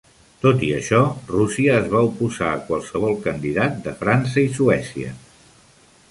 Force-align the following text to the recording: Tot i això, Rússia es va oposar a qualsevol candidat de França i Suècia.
Tot 0.43 0.61
i 0.67 0.67
això, 0.75 0.99
Rússia 1.33 1.75
es 1.81 1.91
va 1.91 2.01
oposar 2.07 2.47
a 2.53 2.61
qualsevol 2.69 3.13
candidat 3.25 3.75
de 3.89 3.93
França 3.99 4.47
i 4.47 4.49
Suècia. 4.57 5.13